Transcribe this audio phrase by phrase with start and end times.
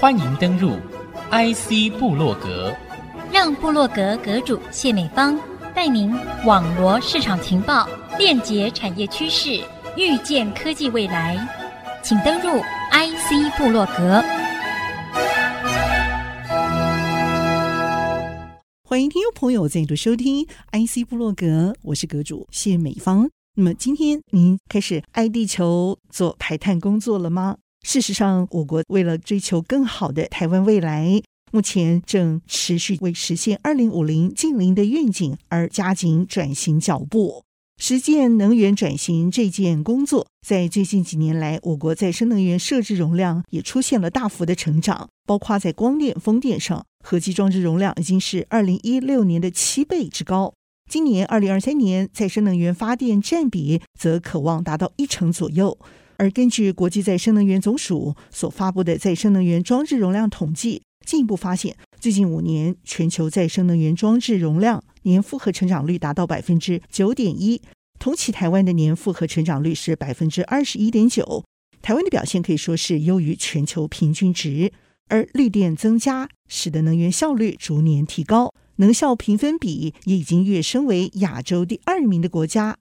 [0.00, 0.76] 欢迎登入
[1.30, 2.74] IC 部落格，
[3.32, 5.38] 让部落格阁主谢美芳
[5.74, 9.60] 带您网罗市场情报，链接产业趋势，
[9.96, 11.36] 预见科技未来。
[12.02, 12.60] 请登入
[12.92, 14.22] IC 部落格。
[18.82, 23.28] 欢迎听众朋友再度收听 IC 部落格，我是阁主谢美芳。
[23.58, 27.56] 那么今天您开始爱地球做排碳工作了吗？
[27.84, 31.20] 事实上，我国为了追求更好的台湾未来，
[31.50, 37.42] 目前正持续为实现二零五零净零的愿景而加紧转型脚步。
[37.82, 50.54] 实践能源转型这件工作，在最近几年来，我国再生能源设置容量也出现了大幅的成长，包括在光电、风电上，合计装置容量已经是二零一六年的七倍之高。
[50.88, 55.78] 今年二零二三年，再生能源发电占比则可望达到一成左右。
[56.16, 67.60] 而根据国际再生能源总署所发布的再生能源装置容量统计，进一步发现，最近五年全球再生能源装置容量年复合成长率达到百分之九点一，
[67.98, 71.44] 同期台湾的年复合成长率是百分之二十一点九。
[71.82, 74.72] 台湾的表现可以说是优于全球平均值，
[75.08, 82.76] 而绿电增加使得能源效率逐年提高，能效评分比也已经跃升为亚洲第二名的国家。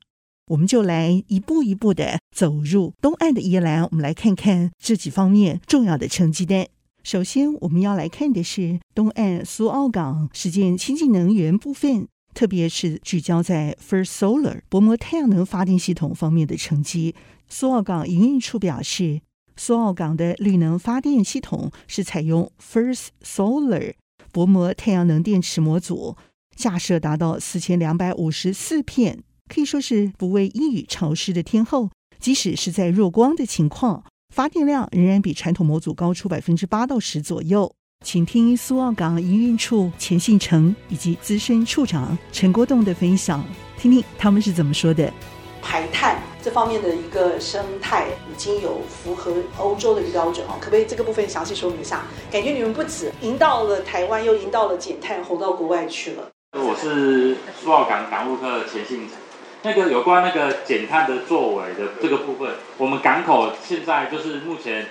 [0.48, 6.66] 我们就来一步一步的走入东岸的宜兰，我们来看看这几方面重要的成绩单。
[7.04, 17.16] 首先，我们要来看的是东岸苏澳港实践清净能源部分，特别是聚焦在 First Solar 薄膜太阳能发电系统方面的成绩。
[17.50, 19.22] 苏澳港营运处表示，
[19.56, 23.94] 苏澳港的绿能发电系统是采用 First Solar
[24.38, 26.16] 薄膜太阳能电池模组，
[26.56, 29.24] 架设达到四千两百五十四片。
[29.50, 37.74] 可以说是不畏阴雨潮湿的天候，即使是在弱光的情况，发电量仍然比传统模组高出百分之八到十左右。
[38.06, 43.44] 请听苏澳港营运处钱信成以及资深处长陈国栋的分享，
[43.76, 45.12] 听听他们是怎么说的。
[45.70, 52.04] 排碳这方面的一个生态已经有符合欧洲的一个标准哦，可不可以这个部分详细说明一下？
[52.32, 56.30] 感觉你们不止赢到了台湾，又赢到了减碳，红到国外去了。
[56.54, 59.10] 我是苏澳港港务科钱信。
[59.64, 64.88] 那个有关那个减碳的作为的这个部分，我们港口现在就是目前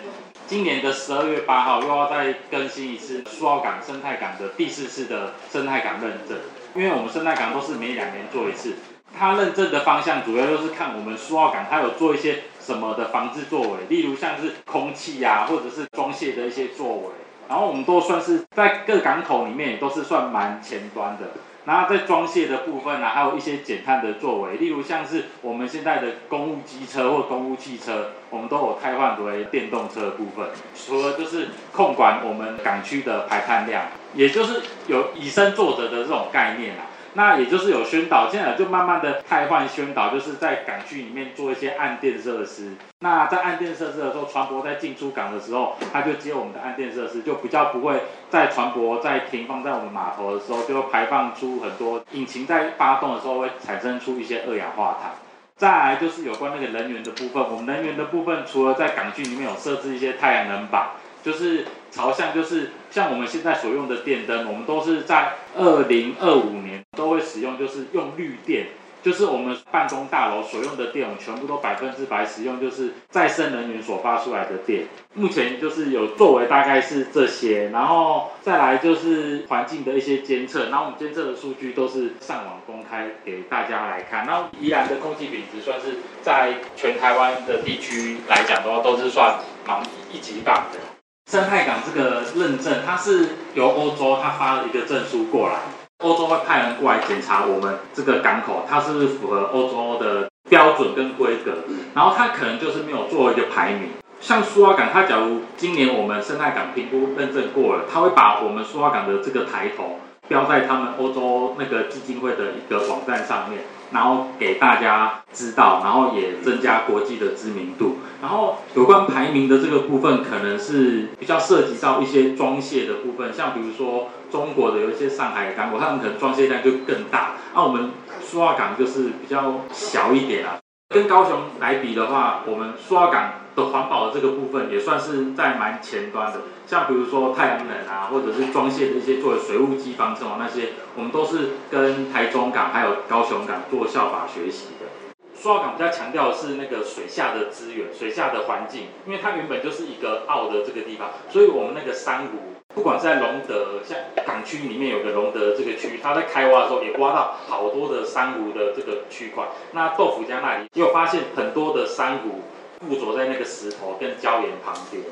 [0.47, 6.37] 今年的十二月八号又要再更新一次苏澳港生态港的第四次的生态港认证，
[6.75, 8.75] 因为我们生态港都是每两年做一次，
[9.19, 17.04] 它认证的方向主要就是看我们苏澳港它有做一些什么的防治作为，例如像是空气呀、啊，或者是装卸的一些作为，
[17.49, 21.31] 然后我们都算是在各港口里面也都是算蛮前端的。
[21.65, 30.47] 然后在装卸的部分呢、啊，还有一些减碳的作为，例如像是我们现在的公务机车或公务汽车，我们都有替换为电动车部分。
[30.76, 33.82] 除了就是控管我们港区的排碳量，
[34.15, 36.87] 也就是有以身作则的这种概念啊。
[37.16, 42.72] 那也就是有宣导，现在就慢慢的汰换宣导，就是在港区里面做一些岸电设施。
[43.00, 55.12] 那在岸电设施的时候，船舶在进出港的时候，它就接我们的岸电设施，就比较不会在船舶在停放在我们码头的时候，就会排放出很多引擎在发动的时候会产生出一些二氧化碳。
[55.56, 60.88] 再来就是有关那个能源的部分，我们能源的部分除了在港区里面有设置一些太阳能板。
[61.26, 68.69] 就是朝向，就是像我们现在所用的电灯，我们都是在二零二五年都会使用，就是用绿电，
[69.03, 74.84] 就是我们办公大楼所用的电，我们全部都百分之百使用，就是再生能源所发出来的电。
[75.14, 84.25] 目前就是有作为大概是这些，然后再来就是环境的一些监测，然后我们监测的数据都是上网公开给大家来看。
[84.26, 89.82] 然后宜兰的空气品质算是在全台湾的地区来讲的话，都是算蛮
[90.12, 90.96] 一级棒的。
[91.28, 95.59] 生态港这个认证，它是由欧洲它发了一个证书过来，
[95.98, 101.53] 欧洲会派人过来检查我们这个港口，它是不是符合欧洲的标准跟规格，
[101.94, 103.88] 然后它可能就是没有做一个排名。
[104.20, 109.99] 像苏澳港，它假如今年我们生态港评估认证过了，它会把我们苏澳港的这个抬头
[110.29, 113.62] 标在他们欧洲那个基金会的一个网站上面。
[113.91, 117.99] 然后给大家知道，然后也增加国际的知名度。
[118.21, 127.33] 然后有关排名的这个部分，可能是比较涉及到一些装卸的部分，像比如说中国的有一些上海港口，他们可能装卸量就更大。
[127.55, 127.91] 那我们
[128.21, 130.59] 苏澳港就是比较小一点啊。
[130.89, 136.41] 跟高雄来比的话，我们苏澳港的环保的这个部分也算是在蛮前端的。
[136.67, 144.87] 像比如说太阳能啊，或者是装卸的一些作为水务机房这种那些，我们都是跟台中港还有高雄港做效法学习的。
[145.35, 152.38] 苏澳港比较强调的是那个水下的资源、水下的环境，因为它原本就是一个澳的这个地方，所以我们那个珊瑚，
[152.75, 159.44] 不管在龙德，像港区里面有个龙德这个区，它在开挖的时候也挖到好多的珊瑚的这个区块。
[159.73, 162.41] 那豆腐江那里也有发现很多的珊瑚
[162.81, 165.02] 附着在那个石头跟礁岩旁边。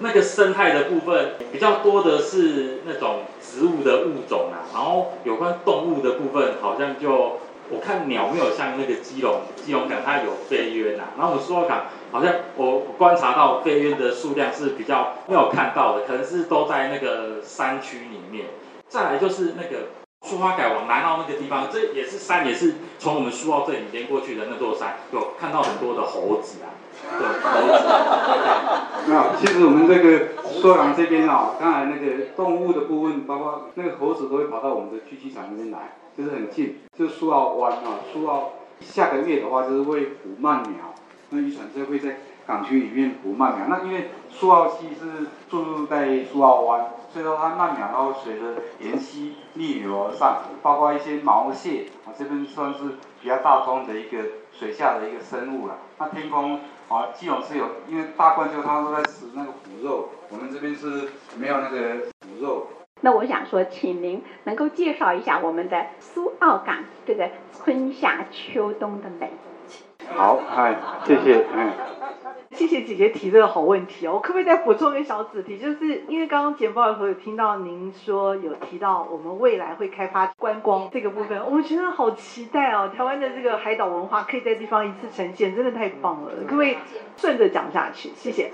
[0.00, 7.38] 那个生态的部分比较多的是那种植物的物种啊，然后有关动物的部分好像就。
[7.70, 18.46] 我看鸟没有像那个基隆，基隆港它有飞鸢呐，然后我们苏澳港好像我观察到飞鸢的数量是比较没有看到的，可能是都在那个山区里面。
[18.88, 19.86] 再来就是那个
[20.32, 26.72] 苏花改往南澳那个地方，这也是山，也是从我们苏澳这里连过去的那座山，有看到很多的猴子啊，
[27.20, 27.84] 对，猴子。
[29.06, 35.96] 没有，其实我们这个苏澳港这边啊，刚才那个动物的部分，包括那个猴子都会跑到我们的聚集场那边来。
[36.16, 40.94] 就是很近，就是苏澳湾啊，苏澳下个月的话就是会捕鳗苗，
[41.28, 43.66] 那渔船就会在港区里面捕鳗苗。
[43.68, 52.80] 那因为苏澳溪是注入在苏澳湾，所以说它鳗苗然后随着沿溪逆流而上，包括一些毛蟹啊，这边算是
[53.20, 54.18] 比较大宗的一个
[54.52, 55.76] 水下的一个生物了。
[55.98, 62.66] 那天空啊，基隆是有，因为大冠鷲它都在吃那个腐肉，我们这边是没有那个腐肉。
[63.04, 69.32] 那我想说，请您能够介绍一下我们的苏澳港这个春夏秋冬的美。
[70.14, 71.70] 好，嗨，谢谢，嗯，
[72.52, 74.12] 谢谢姐姐提这个好问题哦。
[74.14, 75.58] 我可不可以再补充一个小子题？
[75.58, 82.90] 就是因为刚刚简报的时候有听到您说有提到我们未来会开发观光这个部分，我们觉得好期待哦。
[82.96, 86.30] 台湾的这个海岛文化可以在地方一次呈现，真的太棒了。
[86.46, 86.76] 可不可以
[87.16, 88.10] 顺着讲下去？
[88.14, 88.50] 谢谢。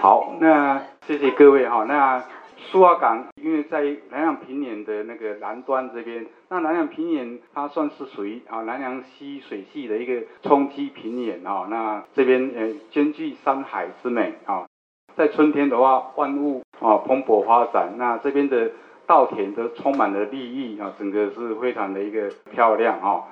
[0.00, 2.22] 好，那谢谢各位哈，那。
[2.58, 14.66] 苏澳港，因为在南洋平原的那个南端这边，那南洋平原它算是属于啊南洋溪水系的一个冲积平原啊，那这边呃兼具山海之美啊，
[15.14, 18.72] 在春天的话，万物啊蓬勃发展，那这边的
[19.06, 23.24] 稻田都充满了绿意啊，整个是非常的一个漂亮啊。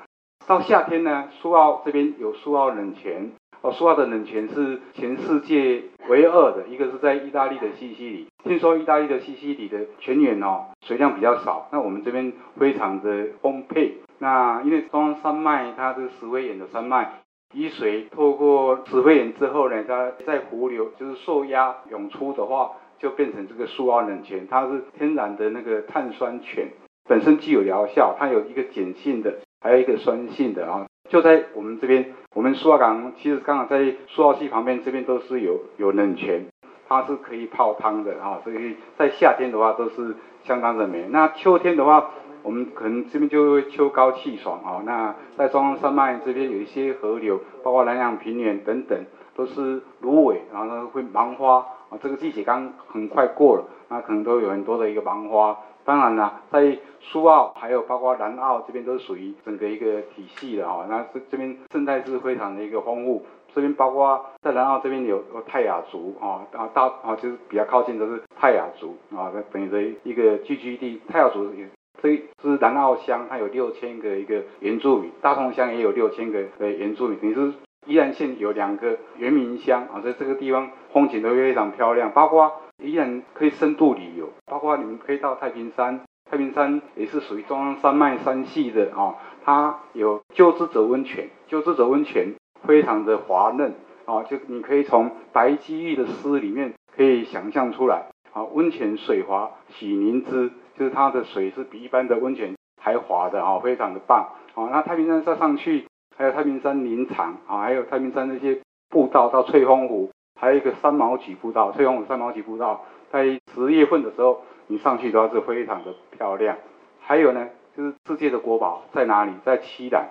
[0.47, 3.33] 到夏天呢，苏澳这边有苏澳冷泉。
[3.63, 8.27] 哦，苏澳的冷泉是全世界唯二的，一个是在意大利的西西里。
[8.45, 13.95] 听说意大利的西西里的泉源哦，水量比较少，那我们这边非常的丰沛。
[14.19, 17.23] 那因为中央山脉它是石灰岩的山脉，
[17.55, 24.47] 雨水透过石灰岩之后呢，它在湖流就是受压涌出的话，就变成这个苏澳冷泉。
[24.49, 26.69] 它是天然的那个碳酸泉，
[27.09, 30.87] 本身具有疗效，它有一个碱性的，还有一个酸性的啊。
[31.09, 36.47] 就在我们这边，我们苏澳港其实刚好在苏澳溪旁边，这边都是有有冷泉，
[36.89, 40.15] 它是可以泡汤的啊，所以在夏天的话都是
[40.45, 41.07] 相当的美。
[41.11, 42.11] 那秋天的话，
[42.43, 44.83] 我们可能这边就会秋高气爽啊。
[44.85, 48.99] 那在中央山脉这边有一些河流，包括南洋平原等等，
[49.35, 51.99] 都是芦苇，然后呢会芒花啊。
[52.03, 55.57] 这个季节刚很快过了，那可能都有很多的一个芒花。
[55.87, 60.85] 当然了，在苏澳还有包括南澳这边都是属于整个一个体系的哈。
[60.89, 63.25] 那这这边生态是非常的一个丰富。
[63.55, 71.01] 这边包括在南澳这边有有泰雅族啊，啊大啊就是比较靠近的是泰雅族啊，那等于的一个聚居地。
[71.09, 71.69] 泰雅族也
[72.03, 77.53] 这是南澳乡，它有六千个一个原住民，大同乡也有六千个呃原住民，等于是
[77.87, 82.53] 宜兰县有两个原民乡啊，在这个地方风景都非常漂亮，包括。
[82.83, 104.69] 依然可以深度旅游，包括你们可以到太平山，太平山也是属于中央山脉山系的、哦，它有鸠之泽温泉，鸠之泽温泉非常的滑嫩、哦，就你可以从白居易的诗里面可以想象出来啊，温泉水滑洗凝脂，就是它的水是比一般的温泉还滑的、哦，非常的棒、哦。
[104.71, 110.11] 那太平山再上去，还有太平山林场啊，还有太平山那些步道到翠峰湖。
[110.37, 113.25] 还有一个三毛櫸步道，翠峰山毛櫸步道，在
[113.55, 116.57] 十月份的时候，你上去的话是非常的漂亮。
[117.01, 119.33] 还有呢，就是世界的国宝在哪里？
[119.45, 120.11] 在西兰，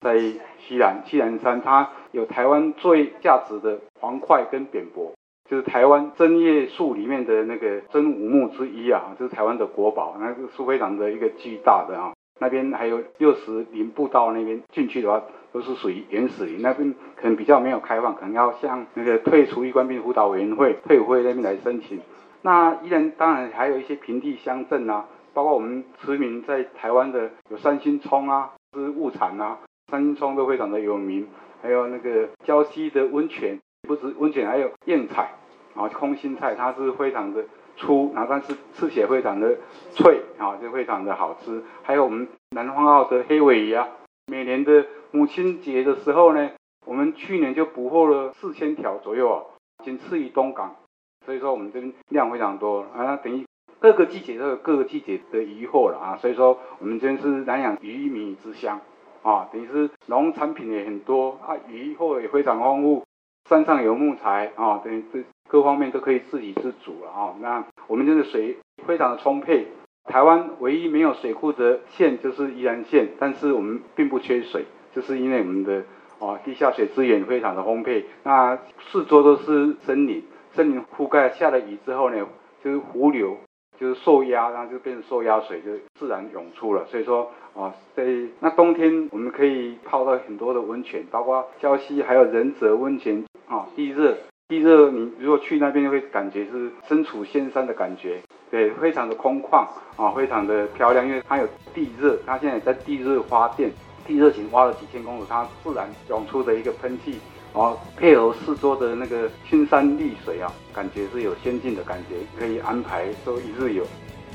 [0.00, 0.18] 在
[0.58, 5.12] 西兰西兰山，它有台湾最价值的黄块跟扁柏，
[5.50, 12.12] 就是台湾针叶树里面的那个真武木之一啊，就是台湾的国宝，那个是非常的一个巨大的啊。
[12.38, 22.00] 那边还有六十林步道那边进去的话，都是属于原始林，那边可能比较没有开放，可能要向那个退出役官兵辅导委员会退伍会那边来申请。
[22.42, 29.58] 那依然当然还有一些平地乡镇啊，包括我们知名在台湾的有三星葱啊，是物产啊，
[29.90, 31.26] 三星葱都非常的有名。
[31.62, 35.32] 还有那个礁溪的温泉，不止温泉，还有燕菜
[35.74, 37.42] 啊，空心菜，它是非常的。
[37.76, 39.56] 粗，然后但是吃起来非常的
[39.92, 41.62] 脆啊，就非常的好吃。
[41.82, 43.88] 还有我们南方澳的黑尾鱼啊，
[44.26, 46.50] 每年的母亲节的时候呢，
[46.84, 49.44] 我们去年就捕获了四千条左右啊，
[49.84, 50.76] 仅次于东港。
[51.24, 53.44] 所以说我们这边量非常多啊，等于
[53.80, 56.16] 各个季节都有各个季节的渔获了啊。
[56.16, 58.80] 所以说我们这边是南洋鱼米之乡
[59.22, 63.04] 啊，等于是农产品也很多啊，渔获也非常丰富，
[63.48, 67.34] 山上有木材啊，等于这各方面都可以自给自足了啊。
[67.40, 69.66] 那我们这边的水非常的充沛，
[70.04, 75.84] 台湾唯一没有水库的县就是宜兰县，但是我们并不缺水，就是因为我们的
[76.18, 78.58] 啊地下水资源非常的丰沛，那
[78.90, 80.24] 四周都是森林。
[80.54, 82.26] 森林覆盖，下了雨之后呢，
[82.64, 83.36] 就是湖流，
[83.78, 86.86] 就是受压，然后就变成受压水，就自然涌出了。
[86.86, 88.06] 所以说啊，在
[88.40, 93.66] 那冬天我们可以泡到很多的温泉，包括礁溪还有仁泽温泉啊。
[93.76, 94.16] 地热，
[94.48, 103.72] 地热，你如果去那边会感觉是身处仙山的感觉，对，非常的空旷啊，非常的漂亮，因为它有地热，它现在在地热发电，
[104.06, 107.18] 地热井挖了几千公尺，它自然涌出的一个喷气。
[107.52, 113.84] 然后，配合四周的那个青山绿水啊，感觉是有仙境的感觉，可以安排说一日游。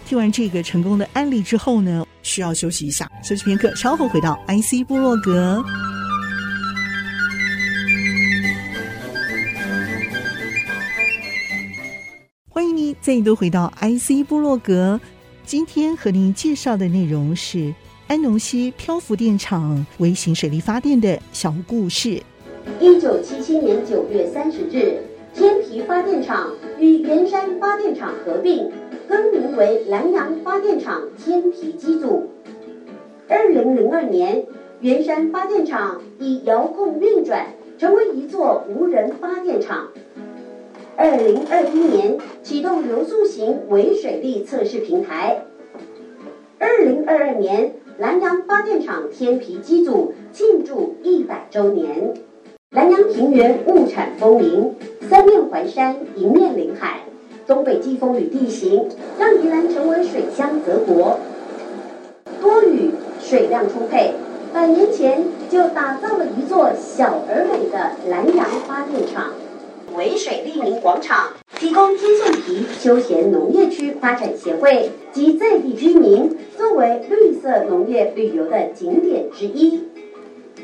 [0.06, 5.63] 听完这个成功的案例之后呢，需要休息一下，休息片刻，稍后回到 IC 部落格。
[13.01, 15.01] 再度回到 IC 部落格。
[15.43, 17.74] 今天和您介绍的内容是
[18.08, 22.22] 安农溪漂浮电厂微型水力发电的小故事。
[22.79, 25.00] 一九七七年九月三十日，
[25.34, 28.70] 天皮发电厂与员山发电厂合并，
[29.10, 32.29] 更名为南阳发电厂天皮机组。
[33.27, 34.46] 二零零二年，
[34.81, 37.48] 员山发电厂以遥控运转，
[37.79, 39.88] 成为一座无人发电厂。
[40.98, 45.45] 二零二一年，启动流速型微水力测试平台。
[46.60, 52.13] 二零二二年，南阳发电厂天皮机组庆祝一百周年。
[52.71, 54.75] 南阳平原物产丰盈，
[55.10, 57.01] 三面环山，一面临海，
[57.48, 61.19] 东北季风与地形让宜兰成为水乡泽国。
[62.41, 64.13] 多雨，水量充沛，
[64.53, 69.31] 百年前就打造了一座小而美的南阳发电厂。
[69.95, 79.83] 微水利民广场提供天线皮休闲农业区发展协会及在地居民作为绿色农业旅游的景点之一。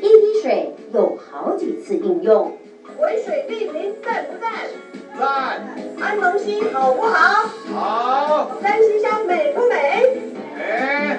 [0.00, 2.52] 滴水有好几次应用，
[3.00, 4.52] 为水利民赞不赞？
[5.18, 5.76] 赞。
[6.00, 7.48] 安农溪好不好？
[7.74, 8.58] 好。
[8.62, 10.20] 三星乡美不美？
[10.56, 11.18] 美。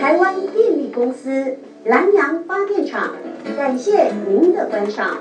[0.00, 3.14] 台湾电力公司南阳发电厂，
[3.56, 5.18] 感谢您的观赏。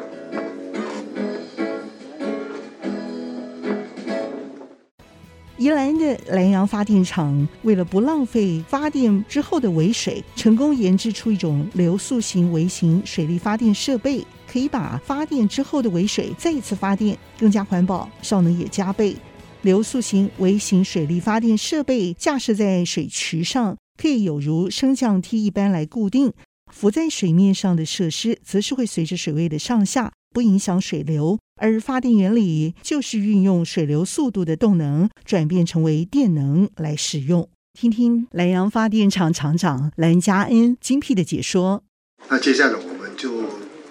[5.66, 19.18] 宜兰的兰阳发电厂为了不浪费发电之后的尾水，成功研制出一种流速型微型水力发电设备，可以把发电之后的尾水再一次发电，更加环保，效能也加倍。
[19.64, 26.30] 流速型微型水力发电设备架设在水池上，可以有如升降梯一般来固定；
[26.72, 31.40] 浮在水面上的设施，则是会随着水位的上下，不影响水流。
[31.62, 37.50] 而发电原理就是运用水流速度的动能转变成为电能来使用。
[37.72, 41.84] 听听莱阳发电厂厂长蓝家恩精辟的解说。
[42.28, 43.44] 那接下来我们就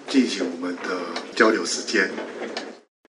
[0.07, 2.11] 进行我们的交流时间。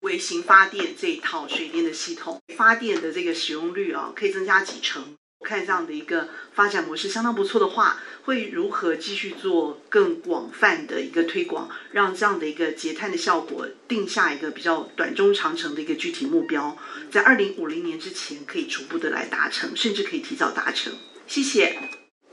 [0.01, 5.03] 微型发电这一套水电的系统，发电的这个使用率啊，可以增加几成。
[5.45, 16.77] 看这样的一个发展模式相当不错的话，会如何继续做更广泛的一个推广，让这样的一个节碳的效果定下一个比较短中长程的一个具体目标，
[17.09, 20.93] 在二零五零年之前可以逐步的来达成，甚至可以提早达成。
[21.25, 21.79] 谢谢。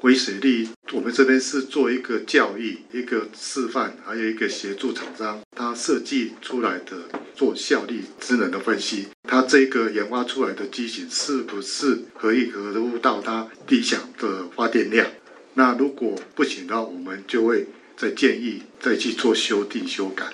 [0.03, 15.07] 微水利，我们这边是做一个教育、一个示范，还有一个协助厂商，他设计出来的做效率、智能的分析，它这个研发出来的机型是不是可以合乎到它理想的发电量？
[15.55, 17.67] 那如果不行的话，我们就会
[17.97, 20.33] 再建议再去做修订、修改。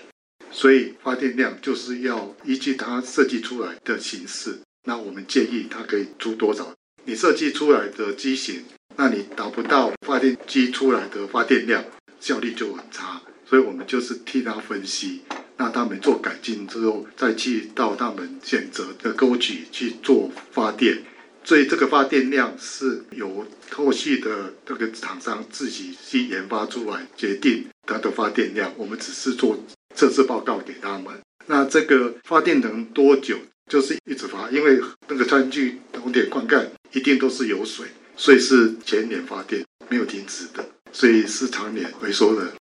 [0.50, 6.72] 所以发电量就是要依据它设计出来的形式，那我们建议它可以出多少？
[7.04, 8.64] 你设计出来的机型。
[8.94, 11.82] 那你达不到发电机出来的发电量，
[12.20, 13.22] 效率就很差。
[13.48, 15.22] 所以我们就是替它分析，
[15.62, 21.00] 那他们做改进之后，再去到他们选择的沟渠去做发电。
[21.44, 28.72] 所以这个发电量是由后续的这个厂商自己去研发出来，决定它的发电量。
[28.76, 29.56] 我们只是做
[29.94, 31.14] 测试报告给他们。
[31.46, 33.38] 那这个发电能多久？
[33.70, 37.86] 就是一直发，因为那个餐具红点灌溉一定都是有水。
[38.16, 40.68] 所以是全年发电，没有停止的。
[40.92, 42.52] 所以是常年回收的。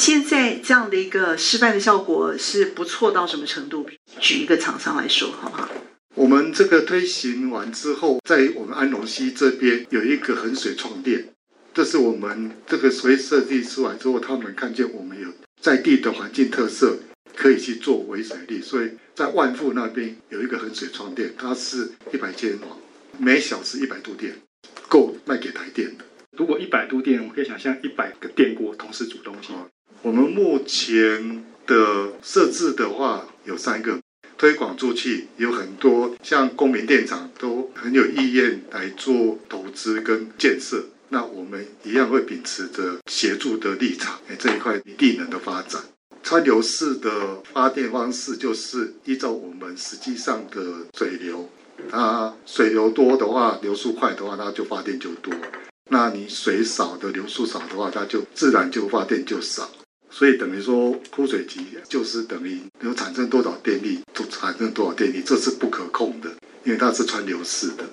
[0.00, 3.86] 现在这样的一个示范的效果是不错到什么程度？
[4.18, 5.68] 举一个厂商来说，好不好？
[6.14, 11.28] 我们这个推行完之后，在我们安龙溪这边有一个衡水创店，
[11.74, 15.28] 这是我们这个所谓设计出来之后，他们看见我们有
[15.60, 16.98] 在地的环境特色，
[17.36, 22.68] 可以去做微水利，所以在万富那边有一个衡水创店，它是一百千瓦，
[23.18, 24.34] 每小时一百度电，
[24.88, 26.04] 够卖给台电的。
[26.38, 29.48] 如果一百度电，我可以想象一百个电锅同时煮东西。
[30.02, 33.98] 我们目前的设置的话有三个，
[34.38, 40.82] 推广出去有很多，像公民电厂都很有意愿来做投资跟建设。
[41.10, 45.82] 那我们一样会秉持着协助的立场，哎，这一块地能的发展，
[46.22, 51.50] 川流式的发电方式就是依照我们实际上的水流，
[51.90, 55.34] 它水流多的话，流速快的话，那就发电就多；
[55.90, 59.68] 那你水少的流速少的话，它就自然就发电就少。
[60.12, 66.28] 所以等于说，枯水期就是等于有产生多少电力就产生多少电力，这是不可控的，
[66.64, 67.84] 因为它是川流式的。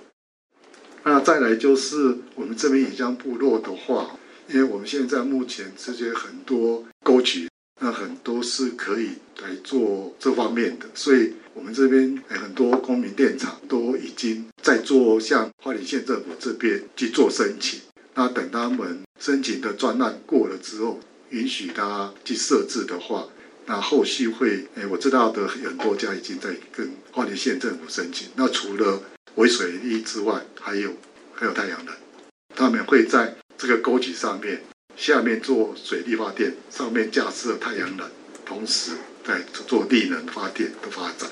[1.03, 4.17] 那再来就是我们这边影像部落的话，
[4.49, 7.47] 因为我们现在目前这些很多沟渠，
[7.79, 9.11] 那很多是可以
[9.43, 17.79] 来做这方面的，所以我们这边很多公民电厂都已经在做，向花莲县政府这边去做申请。
[18.15, 20.99] 那等他们申请的专案过了之后。
[21.29, 23.25] 允许他去设置的话，
[23.65, 28.27] 那后续会，哎，我知道的很多家已经在跟花莲县政府申请。
[28.35, 29.01] 那除了
[29.35, 30.91] 微水利之外，还有
[31.33, 31.93] 还有太阳能，
[32.55, 34.61] 他们会在这个沟渠上面
[34.95, 38.07] 下面做水力发电，上面架设太阳能，
[38.45, 38.91] 同时
[39.25, 41.29] 在做地能发电的发展。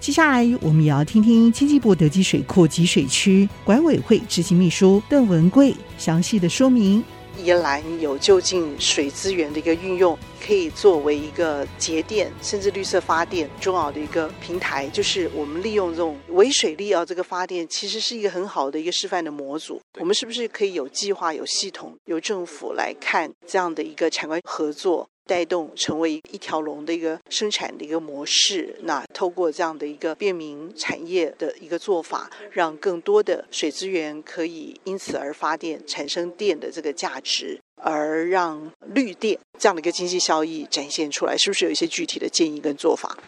[0.00, 7.02] 接下来，我们也要听听经济部德基水库集水区管委会执行秘书邓文贵详细的说明。
[7.38, 14.86] 宜兰有就近水资源的一个运用，可以作为一个节电甚至绿色发电重要的一个平台。
[14.88, 19.80] 就是我们利用这种微水利啊，这个发电其实是一个很好的一个示范的模组。
[19.98, 25.08] 我们是不是可以有计划、有系统、由政府来看这样的一个产官合作？
[25.26, 43.18] 带动成为一条龙的一个生产的一个模式，那透过这样的一个便民产业的一个做法，让更多的水资源可以因此而发电，产生电的这个价值，而让绿电这样的一个经济效益展现出来，是不是有一些具体的建议跟做法？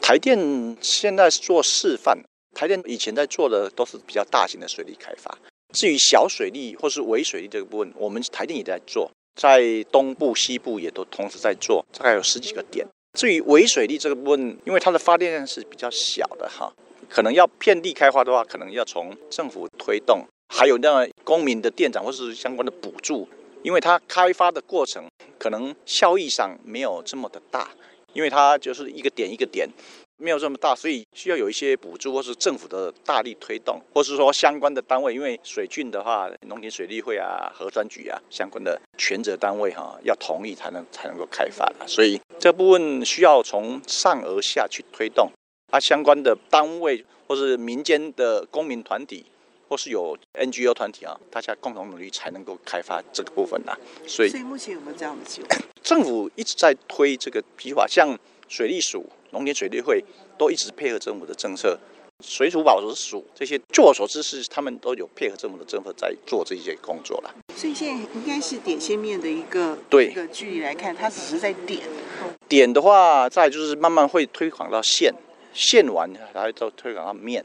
[0.00, 2.18] 台电现在是做示范，
[2.54, 5.36] 台电以前在做的都是比较大型的水利开发，
[5.72, 9.10] 至于小水利或是微水利这个部分，我们台电也在做。
[9.34, 12.86] 在东部、西部也都同时在做，大概有十几个点。
[13.18, 16.72] 至于微水利这个部分，因为它的发电量是比较小的哈，
[17.08, 23.28] 可能要遍地开花的话，可能要从政府推动，还有那公民的电厂或是相关的补助，
[23.62, 25.04] 因为它开发的过程
[25.38, 27.70] 可能效益上没有这么的大，
[28.12, 29.68] 因为它就是一个点一个点。
[30.24, 41.86] 没有这么大，所以需要有一些补助，或是政府的大力推动，或是说相关的单位，因为水郡的话，农林水利会啊、核专局啊，相关的权责单位哈、啊，要同意才能才能够开发的。
[41.86, 45.30] 所以这部分需要从上而下去推动，
[45.70, 49.26] 啊，相关的单位或是民间的公民团体，
[49.68, 53.78] 或是有 NGO 团体啊，大家共同努力才能够开发这个部分的。
[54.06, 55.48] 所以，所以目前有没有这样的计划？
[55.82, 59.04] 政府一直在推这个计划，像水利署。
[59.34, 60.02] 农田水利会
[60.38, 61.76] 都一直配合政府的政策，
[62.24, 67.34] 水土保持署这些，据我所知是他们都有配合政府的政策在做这些工作了。
[67.56, 71.80] 所以现在应该是点线面的一个对一个距离来看，它只是在点。
[72.48, 75.12] 点的话，再就是慢慢会推广到线，
[75.52, 77.44] 线完然后再推广到面，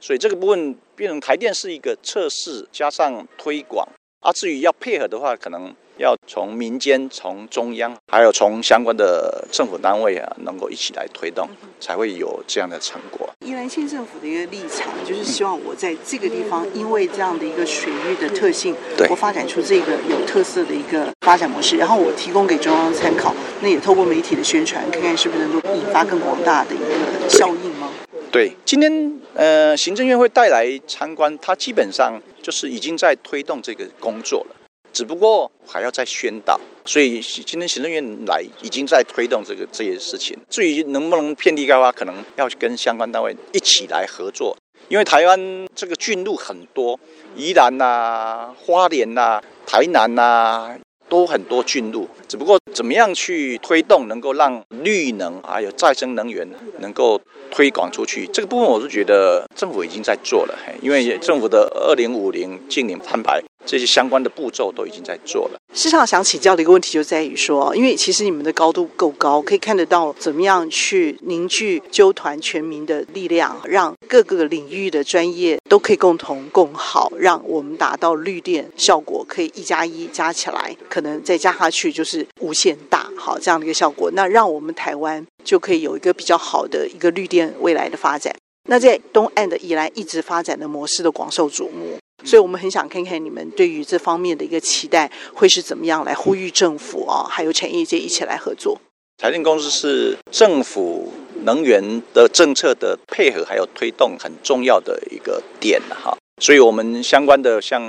[0.00, 3.88] 所以这个部分变成台电是一个测试加上推广，
[4.20, 5.72] 啊，至于要配合的话，可能。
[5.98, 11.48] 要从民间、从中央，还有从相关的政府单位啊，能够一起来推动，
[11.80, 13.28] 才会有这样的成果。
[13.44, 18.74] 宜兰县政府的一个立场，就是希望我在这个地方，因为这样的一个水域的特性，
[19.10, 23.34] 我发展出这个有特色的一个发展模式，然后我提供给中央参考。
[23.60, 27.90] 那也透过媒体的宣传，看看是不是能够引发更广大的一个效应吗？
[28.30, 34.54] 对，今天呃，行政院会带来参观，它基本上就是已经在推动这个工作了。
[34.92, 40.36] 只不过还要再宣导，所以今天行政院来已经在推动这个这些事情。
[40.48, 44.56] 至于能不能遍地开花，可能要跟相关单位一起来合作。
[44.88, 46.98] 因为台湾这个郡路很多，
[47.36, 50.74] 宜兰呐、花莲呐、台南呐、
[51.10, 56.46] 都很多菌路，只不过怎么样去推动，能够让绿能还有再生能源
[56.80, 57.18] 能够
[57.50, 65.58] 推广出去，这个部分我是觉得政府已经在做了，因为政府的二零五零净零碳排这些相关的步骤都已经在做了。
[65.72, 84.10] 市场，想请教的一个问题就在于说，因为其实你们的高度够高，可以看得到怎么样去凝聚揪团全民的力量，让各个领域的专业都可以共同共好，让我们达到绿电效果可以一加一加起来，可能再加下去就是无限大，好这样的一个效果。
[84.12, 88.34] 那让我们台湾就可以有一个比较好的一个绿电未来的发展。
[88.68, 98.78] 那在东岸的以来一直发展的模式的广受瞩目，所以我们很想看看你们对于这方面的一个期待会是怎么样来呼吁政府啊，还有产业界一起来合作。
[99.16, 101.12] 台电公司是政府
[101.44, 107.82] 能源的政策的配合还有推动很重要的一个点哈，所以我们相关的像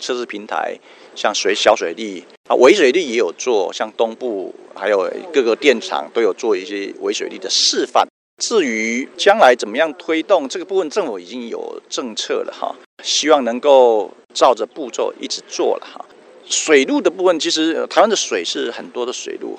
[0.00, 0.76] 测试平台，
[1.14, 8.06] 像水小水利啊，微水利也有做，像东部还有各个电厂都有做一些微水利的示范。
[8.42, 16.04] 至于将来怎么样推动这个部分，政府已经有政策了哈，希望能够照着步骤一直做了哈。
[16.44, 19.56] 水路的部分，其实台湾的水是很多的水路，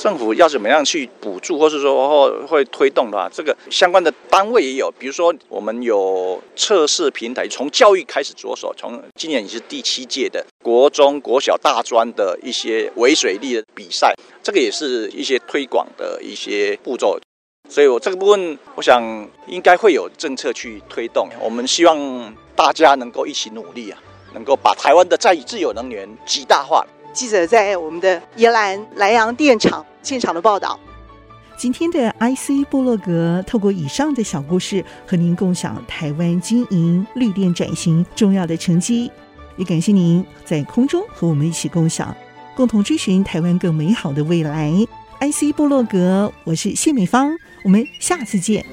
[0.00, 17.20] 政府要怎么样去补助，或是说会推动的话，这个相关的单位也有，比如说我们有测试平台，从教育开始着手，从今年已是第七届的国中、国小、大专的一些微水力的比赛，这个也是一些推广的一些步骤。
[17.68, 21.28] 所以，我这个部分，我想应该会有政策去推动。
[21.38, 26.86] 我们希望大家能够一起努力啊，能够把台湾的在自由能源极大化。
[27.12, 30.78] 记者在我们的宜兰莱阳电厂现场的报道。
[31.58, 39.10] 今天的 IC 部落格透过以上的小故事，和您共享台湾经营绿电转型重要的成绩。
[39.56, 42.16] 也感谢您在空中和我们一起共享，
[42.56, 44.72] 共同追寻台湾更美好的未来。
[45.20, 48.64] IC 部落格，我是谢美芳，我们下次见。